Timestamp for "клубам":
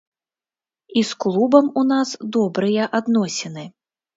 1.25-1.69